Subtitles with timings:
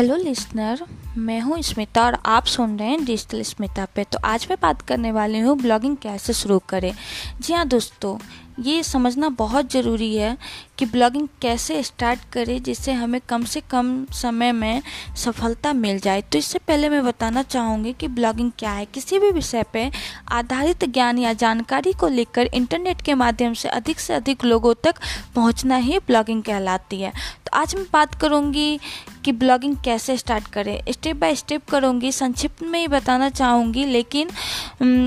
[0.00, 0.80] Hello listener
[1.18, 4.82] मैं हूँ स्मिता और आप सुन रहे हैं डिजिटल स्मिता पे। तो आज मैं बात
[4.82, 6.92] करने वाली हूँ ब्लॉगिंग कैसे शुरू करें।
[7.40, 8.16] जी हाँ दोस्तों
[8.60, 10.36] ये समझना बहुत ज़रूरी है
[10.78, 14.82] कि ब्लॉगिंग कैसे स्टार्ट करें जिससे हमें कम से कम समय में
[15.16, 19.30] सफलता मिल जाए। तो इससे पहले मैं बताना चाहूँगी कि ब्लॉगिंग क्या है। किसी भी
[19.30, 19.90] विषय पर
[20.32, 25.00] आधारित ज्ञान या जानकारी को लेकर इंटरनेट के माध्यम से अधिक से अधिक लोगों तक
[25.34, 28.78] पहुँचना ही ब्लॉगिंग कहलाती है। तो आज मैं बात करूँगी
[29.24, 34.28] कि ब्लॉगिंग कैसे स्टार्ट करें। स्टेप बाय स्टेप करूँगी, संक्षिप्त में ही बताना चाहूँगी, लेकिन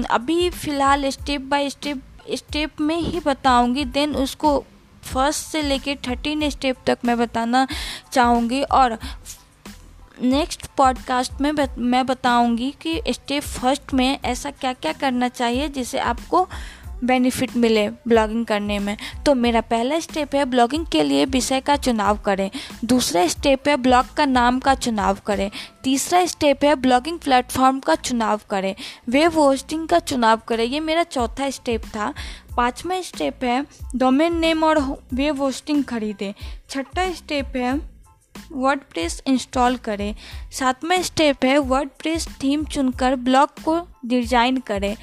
[0.05, 2.01] अभी फ़िलहाल स्टेप बाय स्टेप
[2.31, 4.65] स्टेप में ही बताऊँगी। देन उसको
[5.03, 7.67] फ़र्स्ट से लेके थर्टीन स्टेप तक मैं बताना
[8.11, 8.97] चाहूँगी और
[10.21, 15.99] नेक्स्ट पॉडकास्ट में मैं बताऊँगी कि स्टेप फ़र्स्ट में ऐसा क्या क्या करना चाहिए जिसे
[15.99, 16.49] आपको
[17.03, 21.75] बेनिफिट मिले ब्लॉगिंग करने में। तो मेरा पहला स्टेप है ब्लॉगिंग के लिए विषय का
[21.75, 22.49] चुनाव करें।
[22.85, 25.49] दूसरा स्टेप है ब्लॉग का नाम का चुनाव करें।
[25.83, 28.73] तीसरा स्टेप है ब्लॉगिंग प्लेटफॉर्म का चुनाव करें।
[29.09, 32.13] वेब होस्टिंग का चुनाव करें। ये मेरा चौथा स्टेप था।
[32.57, 34.79] पाँचवा स्टेप है डोमेन नेम और
[35.13, 36.33] वेब होस्टिंग खरीदें।
[36.69, 37.73] छठा स्टेप है
[38.51, 40.13] वर्ड प्रेस इंस्टॉल करें।
[40.51, 44.95] सातवां स्टेप है वर्ड प्रेस थीम चुनकर ब्लॉग को डिज़ाइन करें।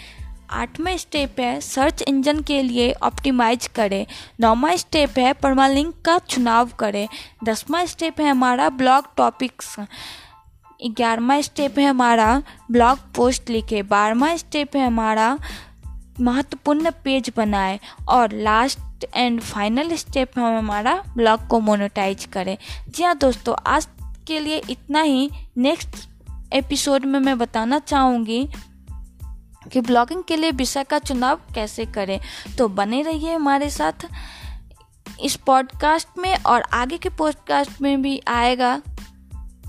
[0.51, 4.06] आठवां स्टेप है सर्च इंजन के लिए ऑप्टिमाइज करें।
[4.41, 7.09] नौवा स्टेप है परमालिंक का चुनाव करें।
[7.45, 9.77] दसवां स्टेप है हमारा ब्लॉग टॉपिक्स
[10.87, 15.39] ग्यारहवा स्टेप है हमारा ब्लॉग पोस्ट लिखे। बारहवा स्टेप है हमारा
[16.21, 22.56] महत्वपूर्ण पेज बनाए। और लास्ट एंड फाइनल स्टेप है हमारा ब्लॉग को मोनेटाइज करें।
[22.89, 23.89] जी हाँ दोस्तों, आज
[24.27, 26.09] के लिए इतना ही। नेक्स्ट
[26.53, 28.48] एपिसोड में मैं बताना चाहूँगी
[29.72, 32.20] कि ब्लॉगिंग के लिए विषय का चुनाव कैसे करें?
[32.58, 33.92] तो बने रहिए हमारे साथ
[35.20, 38.82] इस पॉडकास्ट में और आगे के पॉडकास्ट में भी आएगा।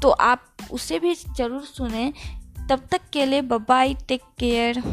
[0.01, 2.13] तो आप उसे भी ज़रूर सुने।
[2.69, 4.83] तब तक के लिए बाय टेक केयर